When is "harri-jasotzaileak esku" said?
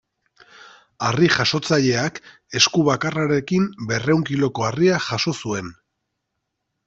1.07-2.81